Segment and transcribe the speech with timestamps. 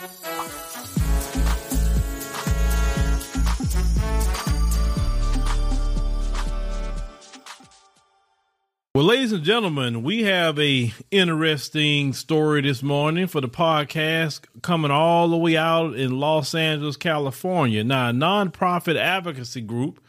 [0.00, 0.08] Well,
[8.94, 15.26] ladies and gentlemen, we have a interesting story this morning for the podcast coming all
[15.26, 17.82] the way out in Los Angeles, California.
[17.82, 20.00] Now, a nonprofit advocacy group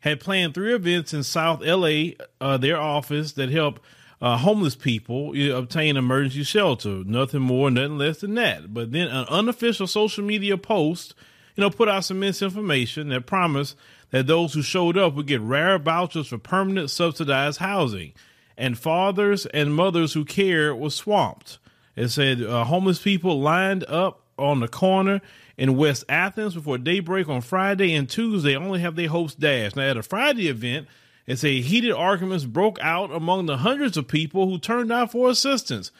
[0.00, 3.78] had planned three events in South LA, uh, their office that help
[4.20, 7.02] uh, homeless people you obtain emergency shelter.
[7.04, 8.72] Nothing more, nothing less than that.
[8.72, 11.14] But then an unofficial social media post,
[11.54, 13.76] you know, put out some misinformation that promised
[14.10, 18.12] that those who showed up would get rare vouchers for permanent subsidized housing
[18.56, 21.58] and fathers and mothers who care were swamped.
[21.94, 25.20] It said uh, homeless people lined up on the corner
[25.56, 29.76] in West Athens before daybreak on Friday and Tuesday only have their hopes dashed.
[29.76, 30.88] Now, at a Friday event,
[31.26, 35.28] it said heated arguments broke out among the hundreds of people who turned out for
[35.28, 35.90] assistance.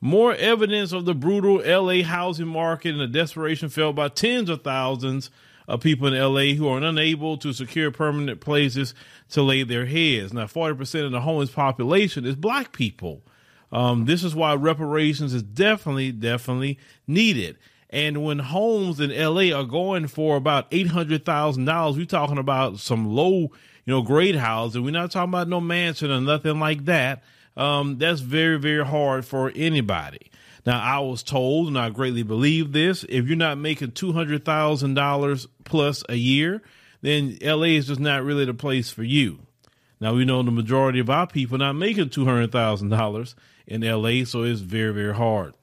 [0.00, 4.62] More evidence of the brutal LA housing market and the desperation felt by tens of
[4.62, 5.30] thousands
[5.66, 8.94] of people in LA who are unable to secure permanent places
[9.30, 10.32] to lay their heads.
[10.32, 13.22] Now, 40% of the homeless population is black people.
[13.72, 17.58] Um, this is why reparations is definitely, definitely needed.
[17.90, 23.50] And when homes in LA are going for about $800,000, we're talking about some low,
[23.86, 24.84] you know, grade housing.
[24.84, 27.22] We're not talking about no mansion or nothing like that.
[27.56, 30.30] Um, that's very, very hard for anybody.
[30.66, 36.02] Now, I was told, and I greatly believe this, if you're not making $200,000 plus
[36.08, 36.60] a year,
[37.00, 39.38] then LA is just not really the place for you.
[40.00, 43.34] Now, we know the majority of our people not making $200,000
[43.68, 45.54] in LA, so it's very, very hard.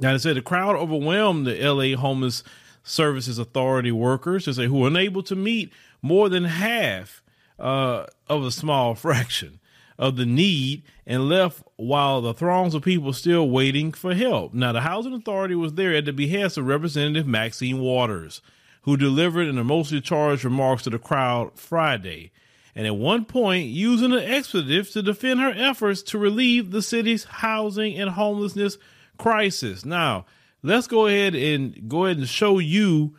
[0.00, 2.42] Now, they said the crowd overwhelmed the LA Homeless
[2.82, 7.22] Services Authority workers, they say, who were unable to meet more than half
[7.58, 9.60] uh, of a small fraction
[9.98, 14.52] of the need and left while the throngs of people still waiting for help.
[14.52, 18.42] Now, the Housing Authority was there at the behest of Representative Maxine Waters,
[18.82, 22.30] who delivered an emotionally charged remarks to the crowd Friday,
[22.74, 27.24] and at one point using an expletive to defend her efforts to relieve the city's
[27.24, 28.76] housing and homelessness
[29.16, 29.84] crisis.
[29.84, 30.26] Now,
[30.62, 33.16] let's go ahead and go ahead and show you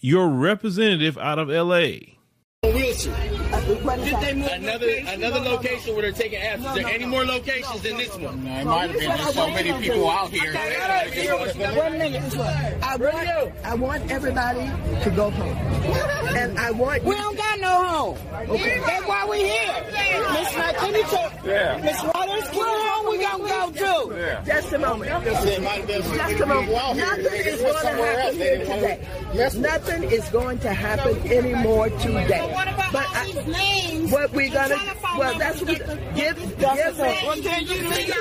[0.00, 2.16] your representative out of LA.
[2.64, 6.66] Move another another location where they're taking apps?
[6.68, 8.44] Is there any more locations than this one?
[8.44, 9.08] No, it might have been.
[9.08, 10.52] There's so many people out here.
[11.76, 12.36] One minute.
[12.82, 14.70] I want, I want everybody
[15.04, 15.56] to go home.
[16.36, 18.18] And I want We don't got no home.
[18.50, 18.80] Okay.
[18.86, 19.84] That's why we're here.
[20.32, 21.80] Miss McKinney, Yeah.
[21.82, 24.16] Miss Waters, where home we gonna go to?
[24.18, 24.44] Yeah.
[24.44, 25.24] Just a moment.
[25.24, 26.66] There might have been some Just a moment.
[26.66, 27.06] people out here.
[27.06, 29.08] Nothing is going to happen here today.
[29.60, 32.50] Nothing is going to happen anymore today.
[32.52, 34.12] What about But I- these names?
[34.12, 34.76] What we gonna?
[34.76, 35.78] Telephone Well, that's what.
[35.78, 36.98] numbers Give, give.
[36.98, 38.14] Well, can you leave?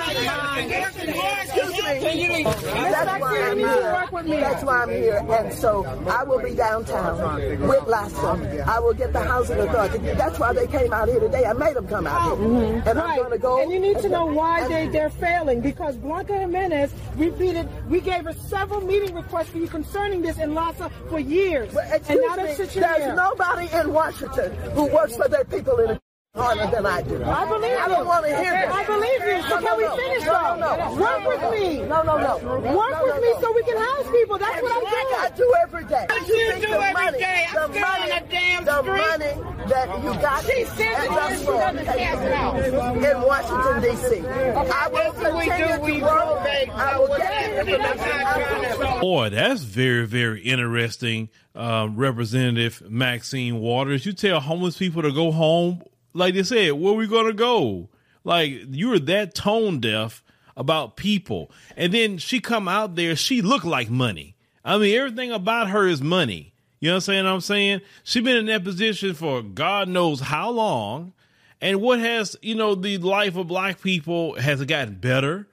[1.44, 2.00] Excuse me.
[2.00, 2.46] Can you leave?
[2.46, 4.40] That's why I'm here.
[4.41, 5.25] That's why I'm here.
[5.29, 7.18] And so I will be downtown
[7.62, 8.68] with LAHSA.
[8.68, 10.00] I will get the housing authority.
[10.00, 11.46] That's why they came out here today.
[11.46, 12.47] I made them come out here.
[12.47, 13.62] Oh, and I'm going to go.
[13.62, 18.25] And you need to know why they, they're failing because Blanca Jimenez repeated, we gave
[18.25, 21.73] her several meeting requests for you concerning this in LAHSA for years.
[21.73, 23.16] Well, and excuse now me, there's here.
[23.16, 26.05] nobody in Washington who works for their people in a
[26.35, 27.23] harder than I do.
[27.23, 27.78] I believe you.
[27.78, 28.72] I don't want to hear that.
[28.72, 29.41] I believe you.
[29.50, 30.56] So No, can no, we finish no, though?
[30.56, 31.51] No, no, Work no, with no.
[31.51, 31.78] me.
[31.88, 32.34] No, no, no.
[32.75, 33.40] Work No, with no, me no.
[33.41, 34.38] so we can house people.
[34.38, 35.35] That's what Like I I do.
[35.38, 36.06] do every day.
[36.09, 37.46] What you think do the every money, day?
[37.50, 39.06] I'm the still on money, the damn the street.
[39.06, 39.34] money
[39.69, 41.38] that you got She said at it the is.
[41.40, 42.56] She store doesn't cash it out.
[42.66, 44.28] in Washington D.C.
[44.28, 45.81] I will That's what we continue do.
[45.81, 46.25] We to work.
[46.35, 46.69] probate.
[46.69, 49.00] I will get information.
[49.02, 51.29] Boy, that's very, very interesting.
[51.56, 55.81] Uh, Representative Maxine Waters, you tell homeless people to go home.
[56.16, 57.90] Like they said, where we to go?
[58.24, 60.24] Like you were that tone deaf
[60.58, 61.52] about people.
[61.76, 64.36] And then she come out there, she looked like money.
[64.64, 66.53] I mean, everything about her is money.
[66.80, 67.26] You know what I'm saying?
[67.26, 71.14] I'm saying she been in that position for God knows how long.
[71.62, 75.47] And what has, you know, the life of black people has it gotten better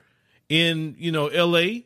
[0.48, 1.82] in, you know, LA?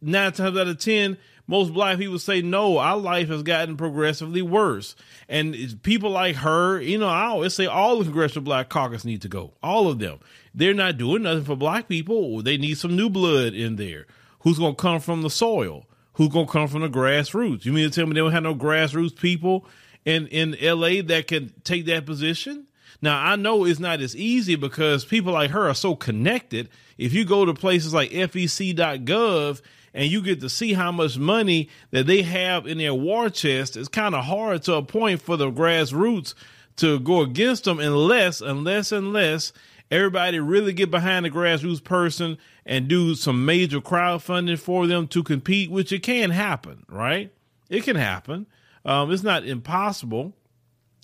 [0.00, 2.78] nine times out of ten, most black people say no.
[2.78, 4.94] Our life has gotten progressively worse,
[5.28, 9.22] and people like her, you know, I always say all the Congressional Black Caucus need
[9.22, 9.54] to go.
[9.62, 10.20] All of them.
[10.54, 12.42] They're not doing nothing for black people.
[12.42, 14.06] They need some new blood in there.
[14.40, 15.86] Who's gonna come from the soil?
[16.14, 17.64] Who's gonna come from the grassroots?
[17.64, 19.66] You mean to tell me they don't have no grassroots people
[20.04, 21.00] in in L.A.
[21.00, 22.66] that can take that position?
[23.00, 26.68] Now I know it's not as easy because people like her are so connected.
[26.98, 29.62] If you go to places like FEC.gov
[29.94, 33.76] and you get to see how much money that they have in their war chest,
[33.76, 36.34] it's kind of hard to a point for the grassroots
[36.76, 39.52] to go against them unless, unless, unless
[39.90, 45.22] everybody really get behind the grassroots person and do some major crowdfunding for them to
[45.22, 47.32] compete, which it can happen, right?
[47.68, 48.46] It can happen.
[48.84, 50.34] Um, it's not impossible,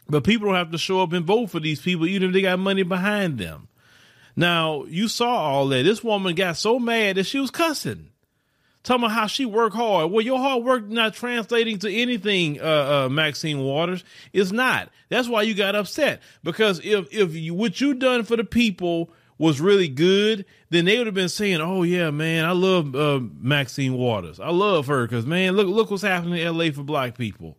[0.09, 2.43] but people don't have to show up and vote for these people, even if they
[2.43, 3.69] got money behind them.
[4.37, 5.85] Now, you saw all that.
[5.85, 8.11] This woman got so mad that she was cussing.
[8.85, 10.11] Talking about how she worked hard.
[10.11, 14.05] Well, your hard work not translating to anything, uh, uh, Maxine Waters.
[14.35, 14.91] It's not.
[15.09, 16.21] That's why you got upset.
[16.43, 20.99] Because if, if you, what you done for the people was really good, then they
[20.99, 24.39] would have been saying, "Oh yeah, man, I love uh, Maxine Waters.
[24.39, 26.71] I love her because man, look look what's happening in L.A.
[26.71, 27.57] for black people."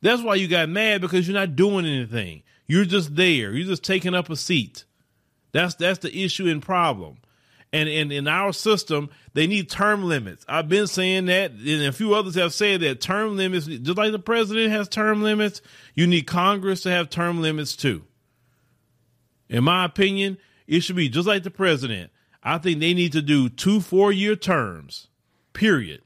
[0.00, 2.42] That's why you got mad because you're not doing anything.
[2.66, 3.52] You're just there.
[3.52, 4.84] You're just taking up a seat.
[5.52, 7.18] That's that's the issue and problem.
[7.74, 10.44] And in, in our system, they need term limits.
[10.48, 14.12] I've been saying that, and a few others have said that term limits, just like
[14.12, 15.60] the president has term limits,
[15.92, 18.04] you need Congress to have term limits too.
[19.48, 20.38] In my opinion,
[20.68, 22.12] it should be just like the president.
[22.44, 25.08] I think they need to do two four year terms,
[25.52, 26.02] period.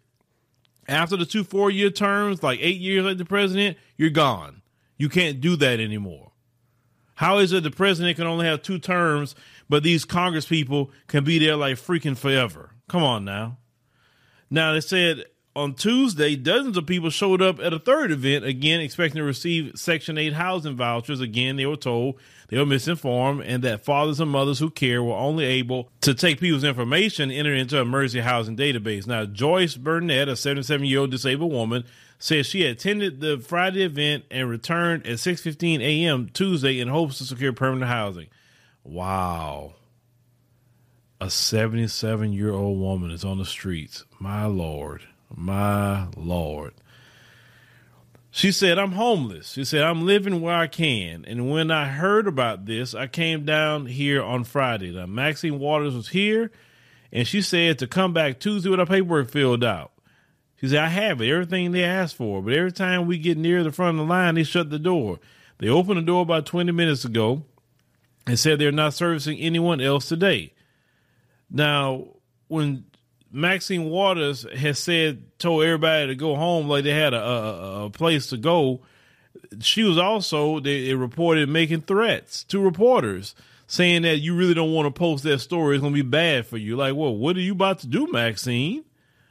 [0.88, 4.62] After the two four year terms, like eight years like the president, you're gone.
[4.96, 6.32] You can't do that anymore.
[7.18, 9.34] How is it the president can only have two terms,
[9.68, 12.70] but these Congress people can be there like freaking forever?
[12.88, 13.58] Come on now.
[14.50, 15.24] Now they said
[15.58, 19.72] on Tuesday, dozens of people showed up at a third event, again expecting to receive
[19.74, 21.20] Section 8 housing vouchers.
[21.20, 25.16] Again, they were told they were misinformed and that fathers and mothers who care were
[25.16, 29.08] only able to take people's information and enter into a emergency housing database.
[29.08, 31.84] Now, Joyce Burnett, a 77 year old disabled woman,
[32.20, 36.28] says she attended the Friday event and returned at 6:15 a.m.
[36.32, 38.28] Tuesday in hopes to secure permanent housing.
[38.88, 39.74] Wow.
[41.20, 44.04] A 77 year old woman is on the streets.
[44.18, 45.02] My lord.
[45.30, 46.72] My lord.
[48.30, 49.52] She said, I'm homeless.
[49.52, 51.26] She said, I'm living where I can.
[51.26, 54.92] And when I heard about this, I came down here on Friday.
[54.92, 56.50] Now, Maxine Waters was here,
[57.12, 59.92] and she said to come back Tuesday with her paperwork filled out.
[60.56, 62.42] She said, I have it, everything they asked for.
[62.42, 65.18] But every time we get near the front of the line, they shut the door.
[65.58, 67.44] They opened the door about 20 minutes ago
[68.28, 70.52] and said they're not servicing anyone else today.
[71.50, 72.08] Now,
[72.48, 72.84] when
[73.32, 77.90] Maxine Waters has said, told everybody to go home like they had a, a, a
[77.90, 78.80] place to go.
[79.60, 83.34] She was also, they, they, reported making threats to reporters
[83.66, 85.76] saying that you really don't want to post that story.
[85.76, 86.76] It's going to be bad for you.
[86.76, 88.84] Like, well, what are you about to do, Maxine?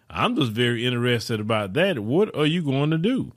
[0.09, 1.99] I'm just very interested about that.
[1.99, 3.33] What are you going to do?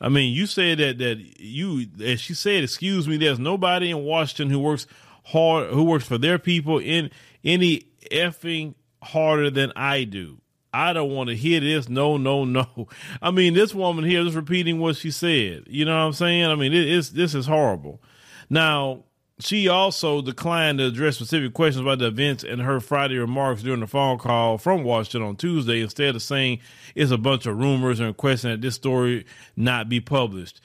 [0.00, 4.04] I mean, you said that, that you, as she said, excuse me, there's nobody in
[4.04, 4.86] Washington who works
[5.24, 7.10] hard, who works for their people in
[7.44, 10.40] any effing harder than I do.
[10.72, 11.88] I don't want to hear this.
[11.88, 12.66] No, no, no.
[13.22, 15.64] I mean, this woman here is repeating what she said.
[15.68, 16.44] You know what I'm saying?
[16.44, 18.02] I mean, it, it's this is horrible.
[18.50, 19.04] Now,
[19.38, 23.80] she also declined to address specific questions about the events in her Friday remarks during
[23.80, 26.60] the phone call from Washington on Tuesday, instead of saying
[26.94, 30.60] it's a bunch of rumors and requesting that this story not be published.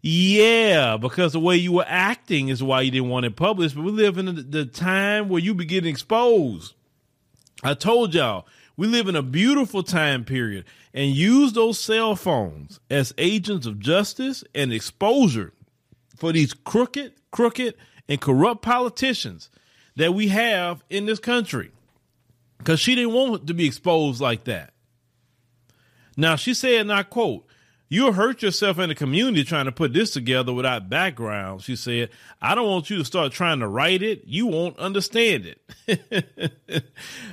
[0.00, 3.74] Yeah, because the way you were acting is why you didn't want it published.
[3.74, 6.74] But we live in the, the time where you be getting exposed.
[7.62, 8.46] I told y'all
[8.76, 13.80] we live in a beautiful time period and use those cell phones as agents of
[13.80, 15.52] justice and exposure
[16.16, 17.74] for these crooked, crooked,
[18.08, 19.50] and corrupt politicians
[19.96, 21.70] that we have in this country.
[22.58, 24.72] Because she didn't want to be exposed like that.
[26.16, 27.46] Now, she said, and I quote,
[27.94, 31.62] You'll hurt yourself in the community trying to put this together without background.
[31.62, 34.22] She said, I don't want you to start trying to write it.
[34.24, 35.60] You won't understand it.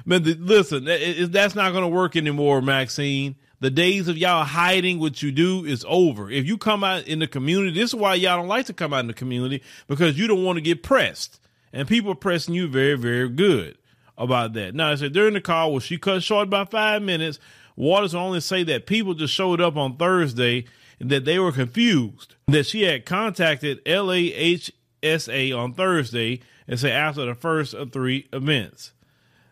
[0.05, 3.37] but the, listen, it, that's not going to work anymore, Maxine.
[3.61, 6.29] The days of y'all hiding what you do is over.
[6.29, 8.93] If you come out in the community, this is why y'all don't like to come
[8.93, 11.39] out in the community because you don't want to get pressed.
[11.71, 13.77] And people are pressing you very, very good
[14.17, 14.75] about that.
[14.75, 17.39] Now, I said during the call, well, she cut short by five minutes
[17.75, 20.65] Waters only say that people just showed up on Thursday
[20.99, 22.35] and that they were confused.
[22.47, 28.91] That she had contacted LAHSA on Thursday and said after the first of three events.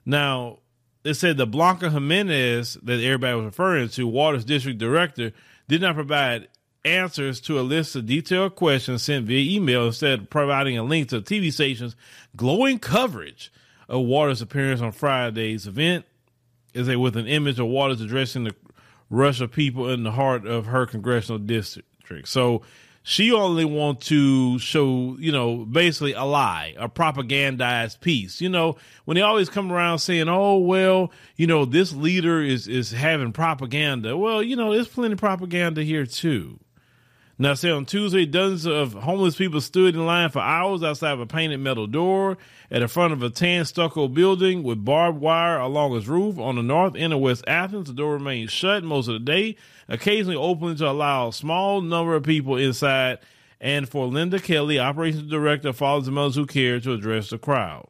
[0.05, 0.59] Now,
[1.09, 5.31] it said the Blanca Jimenez that everybody was referring to, Waters district director,
[5.67, 6.47] did not provide
[6.85, 11.19] answers to a list of detailed questions sent via email instead providing a link to
[11.19, 11.95] the TV station's
[12.35, 13.51] glowing coverage
[13.87, 16.05] of Waters' appearance on Friday's event
[16.73, 18.55] is a with an image of Waters addressing the
[19.09, 22.27] rush of people in the heart of her congressional district.
[22.27, 22.61] So
[23.09, 28.39] she only wants to show, you know, basically a lie, a propagandized piece.
[28.39, 32.67] You know, when they always come around saying, "Oh, well, you know, this leader is
[32.67, 36.59] is having propaganda." Well, you know, there's plenty of propaganda here too.
[37.41, 41.21] Now, say on Tuesday, dozens of homeless people stood in line for hours outside of
[41.21, 42.37] a painted metal door
[42.69, 46.57] at the front of a tan stucco building with barbed wire along its roof on
[46.57, 47.87] the north end of West Athens.
[47.87, 49.55] The door remained shut most of the day,
[49.87, 53.19] occasionally opening to allow a small number of people inside.
[53.61, 57.37] And for Linda Kelly, operations director of Fathers and Mothers Who Care, to address the
[57.37, 57.87] crowd.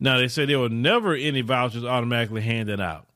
[0.00, 3.06] Now, they say there were never any vouchers automatically handed out.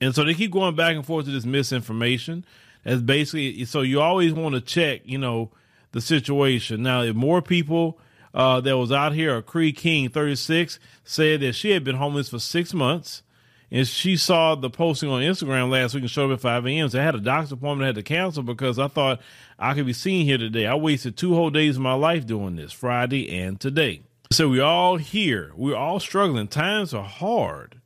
[0.00, 2.44] And so they keep going back and forth to this misinformation.
[2.84, 5.50] That's basically so you always want to check, you know,
[5.92, 6.82] the situation.
[6.82, 7.98] Now, if more people
[8.34, 12.28] uh, that was out here, a Cree King, 36, said that she had been homeless
[12.28, 13.22] for six months.
[13.70, 16.88] And she saw the posting on Instagram last week and showed up at 5 a.m.
[16.88, 19.20] So I had a doctor's appointment I had to cancel because I thought
[19.58, 20.66] I could be seen here today.
[20.66, 24.02] I wasted two whole days of my life doing this, Friday and today.
[24.30, 25.52] So we're all here.
[25.56, 26.46] We're all struggling.
[26.48, 27.80] Times are hard.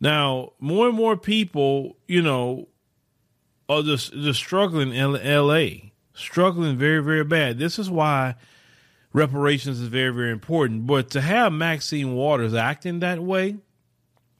[0.00, 2.68] Now, more and more people, you know,
[3.68, 7.58] are just, just struggling in LA, struggling very, very bad.
[7.58, 8.34] This is why
[9.12, 10.86] reparations is very, very important.
[10.86, 13.56] But to have Maxine Waters acting that way,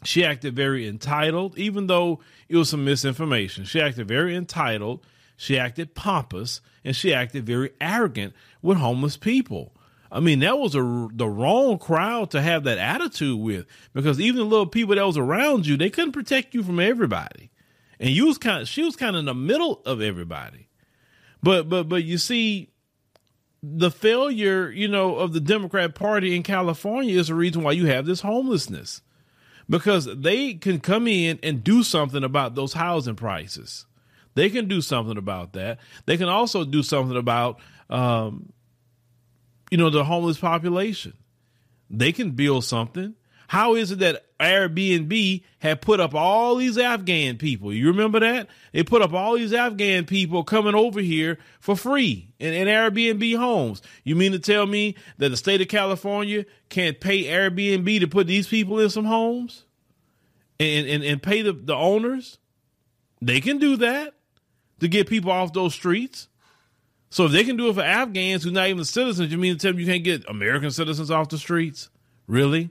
[0.05, 3.65] she acted very entitled, even though it was some misinformation.
[3.65, 5.05] She acted very entitled,
[5.37, 9.75] she acted pompous, and she acted very arrogant with homeless people.
[10.13, 14.37] I mean, that was a, the wrong crowd to have that attitude with because even
[14.37, 17.51] the little people that was around you, they couldn't protect you from everybody
[18.01, 20.69] and you was kind of she was kind of in the middle of everybody.
[21.43, 22.71] But but but you see
[23.63, 27.87] the failure you know of the democrat party in california is the reason why you
[27.87, 29.01] have this homelessness.
[29.69, 33.87] Because they can come in and do something about those housing prices.
[34.35, 35.79] They can do something about that.
[36.05, 38.53] They can also do something about um,
[39.71, 41.15] you know the homeless population.
[41.89, 43.15] They can build something
[43.49, 47.73] how is it that Airbnb had put up all these Afghan people?
[47.73, 48.49] You remember that?
[48.73, 53.37] They put up all these Afghan people coming over here for free in, in Airbnb
[53.37, 53.83] homes.
[54.03, 58.27] You mean to tell me that the state of California can't pay Airbnb to put
[58.27, 59.65] these people in some homes
[60.59, 62.39] and, and, and pay the, the owners?
[63.21, 64.15] They can do that
[64.81, 66.29] to get people off those streets.
[67.11, 69.59] So if they can do it for Afghans who not even citizens, you mean to
[69.59, 71.89] tell me you can't get American citizens off the streets?
[72.27, 72.71] Really?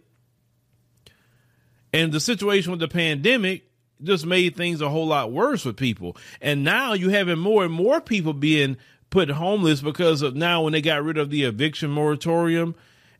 [1.93, 3.69] And the situation with the pandemic
[4.01, 6.17] just made things a whole lot worse for people.
[6.41, 8.77] And now you're having more and more people being
[9.09, 12.75] put homeless because of now when they got rid of the eviction moratorium.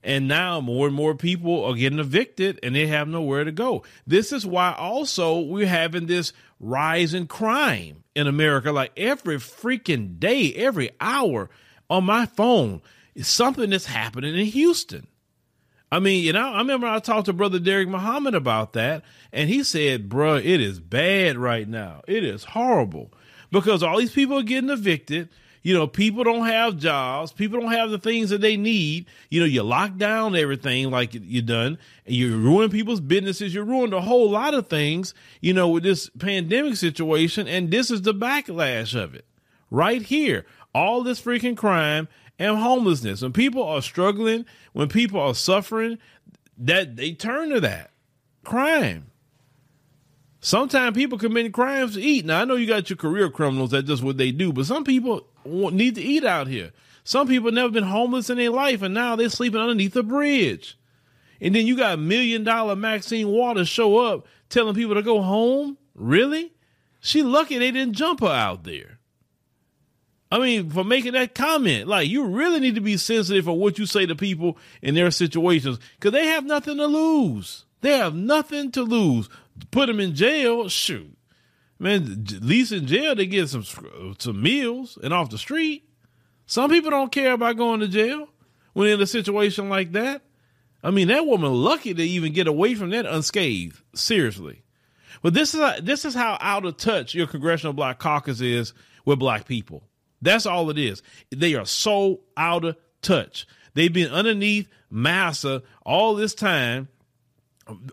[0.06, 3.84] And now more and more people are getting evicted and they have nowhere to go.
[4.06, 8.74] This is why also we're having this rise in crime in America.
[8.74, 11.50] Like every freaking day, every hour
[11.89, 12.82] on my phone,
[13.22, 15.08] something that's happening in Houston.
[15.94, 19.48] I mean, you know, I remember I talked to Brother Derek Muhammad about that, and
[19.48, 22.02] he said, bruh, it is bad right now.
[22.08, 23.14] It is horrible
[23.52, 25.30] because all these people are getting evicted.
[25.62, 27.32] You know, people don't have jobs.
[27.32, 29.06] People don't have the things that they need.
[29.30, 33.54] You know, you lock down everything like you done, and you ruin people's businesses.
[33.54, 37.48] You ruined a whole lot of things, you know, with this pandemic situation.
[37.48, 39.26] And this is the backlash of it
[39.70, 40.48] right here.
[40.74, 42.08] All this freaking crime
[42.40, 43.22] and homelessness.
[43.22, 45.98] When people are struggling, when people are suffering,
[46.58, 47.92] that they turn to that
[48.44, 49.08] crime.
[50.40, 52.25] Sometimes people commit crimes to eat.
[52.25, 53.72] Now I know you got your career criminals.
[53.72, 54.52] That's just what they do.
[54.52, 56.72] But some people need to eat out here.
[57.06, 60.78] Some people never been homeless in their life, and now they're sleeping underneath a bridge.
[61.42, 65.78] And then you got million dollar Maxine Waters show up telling people to go home.
[65.96, 66.54] Really?
[67.02, 69.00] She lucky they didn't jump her out there.
[70.34, 73.78] I mean, for making that comment, like you really need to be sensitive for what
[73.78, 77.66] you say to people in their situations because they have nothing to lose.
[77.82, 79.30] They have nothing to lose.
[79.70, 81.16] Put them in jail, shoot,
[81.78, 82.25] man.
[82.36, 83.63] At least in jail they get some
[84.18, 85.88] some meals and off the street.
[86.48, 88.28] Some people don't care about going to jail
[88.74, 90.24] when in a situation like that.
[90.84, 93.80] I mean, that woman lucky to even get away from that unscathed.
[93.94, 94.63] Seriously,
[95.22, 98.74] but this is this is how out of touch your congressional black caucus is
[99.06, 99.84] with black people.
[100.24, 101.03] That's all it is.
[101.30, 103.46] They are so out of touch.
[103.74, 106.88] They've been underneath Massa all this time.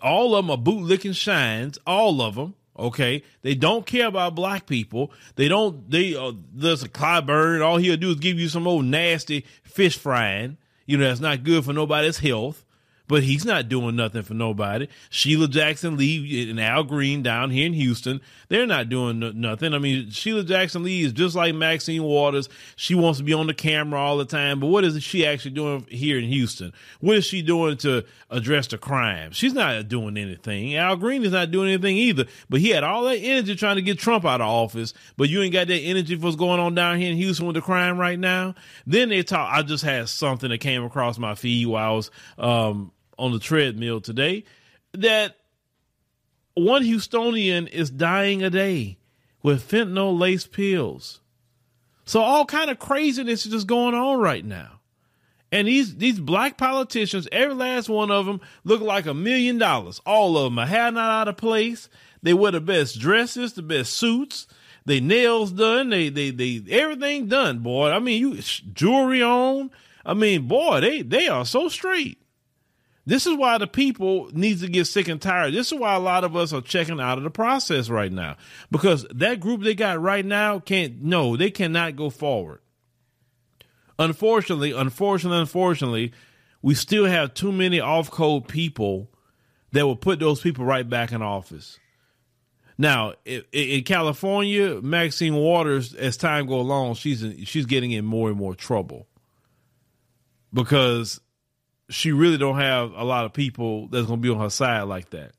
[0.03, 1.79] All of them are bootlicking shines.
[1.87, 2.55] All of them.
[2.79, 5.13] Okay, they don't care about black people.
[5.35, 5.91] They don't.
[5.91, 7.63] They uh, there's a Clyburn.
[7.63, 10.57] All he'll do is give you some old nasty fish frying.
[10.87, 12.65] You know that's not good for nobody's health.
[13.11, 14.87] But he's not doing nothing for nobody.
[15.11, 19.75] Sheila Jackson Lee and Al Green down here in Houston, they're not doing no- nothing.
[19.75, 22.49] I mean, Sheila Jackson Lee is just like Maxine Waters.
[22.77, 25.51] She wants to be on the camera all the time, but what is she actually
[25.51, 26.73] doing here in Houston?
[27.01, 29.33] What is she doing to address the crime?
[29.33, 30.77] She's not doing anything.
[30.77, 33.83] Al Green is not doing anything either, but he had all that energy trying to
[33.83, 36.77] get Trump out of office, but you ain't got that energy for what's going on
[36.77, 38.55] down here in Houston with the crime right now.
[38.87, 42.11] Then they talk, I just had something that came across my feed while I was,
[42.39, 44.45] um, on the treadmill today
[44.93, 45.37] that
[46.55, 48.99] one Houstonian is dying a day
[49.43, 51.21] with fentanyl laced pills.
[52.05, 54.81] So all kind of craziness is just going on right now.
[55.53, 60.01] And these these black politicians, every last one of them look like a million dollars.
[60.07, 61.89] All of them are hair not out of place.
[62.23, 64.47] They wear the best dresses, the best suits.
[64.87, 65.91] They nails done.
[65.91, 67.91] They they they everything done, boy.
[67.91, 68.41] I mean, you
[68.73, 69.71] jewelry on.
[70.05, 72.20] I mean, boy, they they are so straight.
[73.11, 75.53] This is why the people needs to get sick and tired.
[75.53, 78.37] This is why a lot of us are checking out of the process right now
[78.71, 81.03] because that group they got right now can't.
[81.03, 82.61] No, they cannot go forward.
[83.99, 86.13] Unfortunately, unfortunately, unfortunately,
[86.63, 89.11] we still have too many off code people
[89.73, 91.81] that will put those people right back in office.
[92.79, 98.29] Now, in California, Maxine Waters, as time go along, she's in, she's getting in more
[98.29, 99.09] and more trouble
[100.55, 101.21] because
[101.91, 105.11] she really don't have a lot of people that's to be on her side like
[105.11, 105.33] that,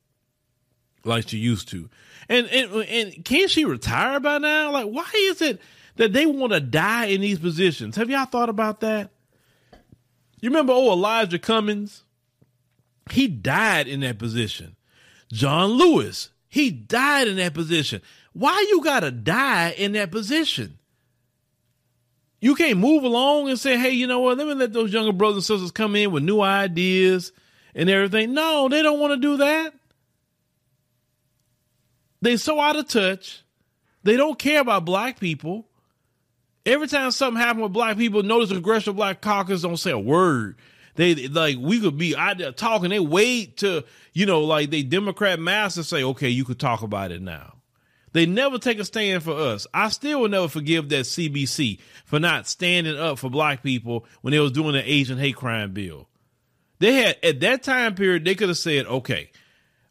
[1.03, 1.89] like she used to.
[2.29, 4.71] And and and can she retire by now?
[4.71, 5.61] Like, why is it
[5.95, 7.95] that they want to die in these positions?
[7.95, 9.11] Have y'all thought about that?
[10.39, 12.03] You remember, oh Elijah Cummings?
[13.09, 14.75] He died in that position.
[15.31, 18.01] John Lewis, he died in that position.
[18.33, 20.77] Why you gotta die in that position?
[22.41, 24.37] You can't move along and say, hey, you know what?
[24.37, 27.31] Let me let those younger brothers and sisters come in with new ideas
[27.75, 28.33] and everything.
[28.33, 29.73] No, they don't want to do that.
[32.23, 33.43] They so out of touch.
[34.03, 35.67] They don't care about black people.
[36.65, 39.99] Every time something happens with black people, notice the Congressional Black Caucus don't say a
[39.99, 40.57] word.
[40.95, 42.89] They like we could be out there talking.
[42.89, 43.83] They wait to
[44.13, 47.60] you know like they Democrat masters say, okay, you could talk about it now.
[48.13, 49.67] They never take a stand for us.
[49.73, 54.31] I still will never forgive that CBC for not standing up for black people when
[54.31, 56.07] they was doing the Asian hate crime bill.
[56.79, 59.31] They had at that time period they could have said, okay,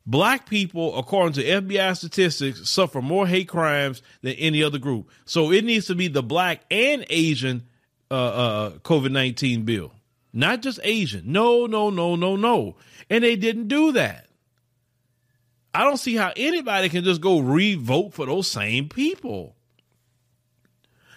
[0.05, 5.09] black people, according to FBI statistics, suffer more hate crimes than any other group.
[5.25, 7.63] So it needs to be the black and Asian
[8.11, 9.93] uh, uh, COVID nineteen bill,
[10.33, 11.31] not just Asian.
[11.31, 12.77] No, no, no, no, no.
[13.09, 14.27] And they didn't do that.
[15.73, 19.55] I don't see how anybody can just go re-vote for those same people.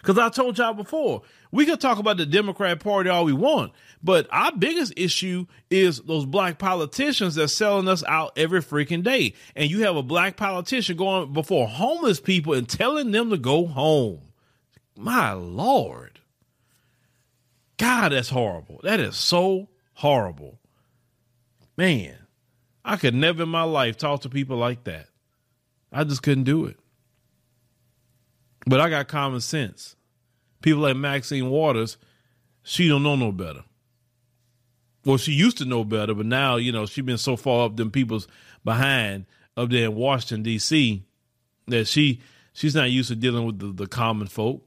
[0.01, 3.71] Because I told y'all before, we can talk about the Democrat Party all we want,
[4.03, 9.33] but our biggest issue is those black politicians that's selling us out every freaking day.
[9.55, 13.65] And you have a black politician going before homeless people and telling them to go
[13.65, 14.19] home.
[14.97, 16.19] My Lord.
[17.77, 18.81] God, that's horrible.
[18.83, 20.59] That is so horrible.
[21.77, 22.17] Man,
[22.85, 25.07] I could never in my life talk to people like that.
[25.91, 26.77] I just couldn't do it.
[28.65, 29.95] But I got common sense.
[30.61, 31.97] People like Maxine Waters,
[32.63, 33.63] she don't know no better.
[35.05, 37.75] Well, she used to know better, but now, you know, she been so far up
[37.75, 38.27] them people's
[38.63, 39.25] behind
[39.57, 41.03] up there in Washington, D.C.,
[41.67, 42.21] that she
[42.53, 44.65] she's not used to dealing with the, the common folk.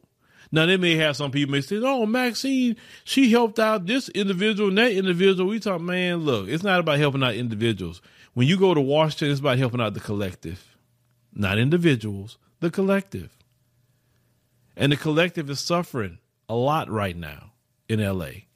[0.57, 4.71] Now they may have some people may say, "Oh, Maxine, she helped out this individual
[4.71, 8.01] and that individual." We talk, man, look, it's not about helping out individuals.
[8.33, 10.75] When you go to Washington, it's about helping out the collective,
[11.35, 13.37] not individuals, the collective.
[14.75, 17.53] And the collective is suffering a lot right now
[17.87, 18.47] in LA.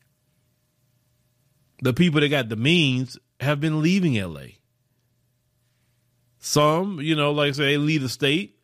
[1.83, 4.57] The people that got the means have been leaving LA.
[6.39, 8.57] Some, you know, like I say, they leave the state.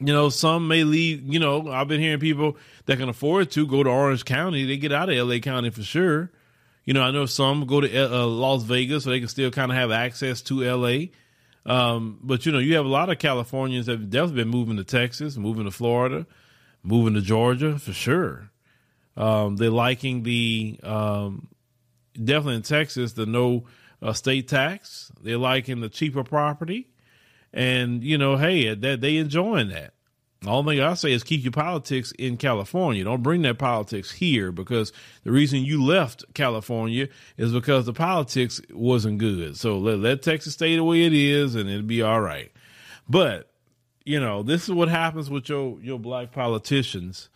[0.00, 2.56] You know, some may leave, you know, I've been hearing people
[2.86, 4.64] that can afford to go to Orange County.
[4.64, 6.30] They get out of LA County for sure.
[6.84, 9.72] You know, I know some go to uh, Las Vegas so they can still kind
[9.72, 11.06] of have access to LA.
[11.66, 14.76] Um, but, you know, you have a lot of Californians that have definitely been moving
[14.76, 16.26] to Texas, moving to Florida,
[16.82, 18.50] moving to Georgia for sure.
[19.16, 21.48] Um, they're liking the, um,
[22.12, 23.64] definitely in Texas, the no
[24.00, 25.10] uh, state tax.
[25.20, 26.88] They're liking the cheaper property.
[27.52, 29.94] And, you know, hey, that they enjoying that.
[30.46, 33.02] Only thing I say is keep your politics in California.
[33.02, 34.92] Don't bring that politics here because
[35.24, 39.56] the reason you left California is because the politics wasn't good.
[39.56, 42.52] So let, let Texas stay the way it is and it'll be all right.
[43.08, 43.50] But,
[44.04, 47.30] you know, this is what happens with your, your black politicians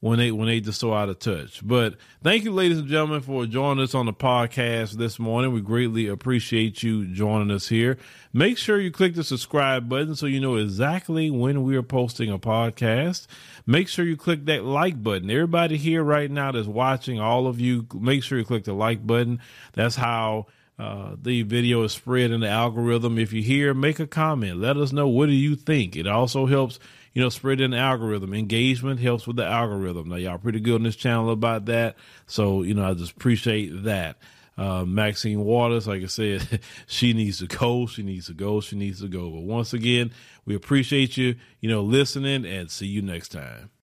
[0.00, 1.66] when they when they just so out of touch.
[1.66, 5.52] But thank you, ladies and gentlemen, for joining us on the podcast this morning.
[5.52, 7.98] We greatly appreciate you joining us here.
[8.32, 12.30] Make sure you click the subscribe button so you know exactly when we are posting
[12.30, 13.26] a podcast.
[13.66, 15.30] Make sure you click that like button.
[15.30, 19.06] Everybody here right now that's watching, all of you, make sure you click the like
[19.06, 19.40] button.
[19.74, 20.46] That's how
[20.78, 23.18] uh, the video is spread in the algorithm.
[23.18, 24.60] If you're here, make a comment.
[24.60, 25.94] Let us know what do you think.
[25.94, 26.78] It also helps
[27.12, 28.34] you know, spread an algorithm.
[28.34, 30.08] Engagement helps with the algorithm.
[30.08, 31.96] Now, y'all pretty good on this channel about that.
[32.26, 34.16] So, you know, I just appreciate that.
[34.56, 37.86] Uh, Maxine Waters, like I said, she needs to go.
[37.86, 38.60] She needs to go.
[38.60, 39.30] She needs to go.
[39.30, 40.12] But once again,
[40.44, 43.70] we appreciate you, you know, listening and see you next time.